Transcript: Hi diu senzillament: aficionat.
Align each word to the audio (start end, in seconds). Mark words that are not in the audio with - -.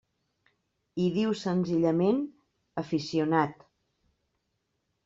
Hi 0.95 1.05
diu 1.17 1.35
senzillament: 1.41 2.19
aficionat. 2.85 3.65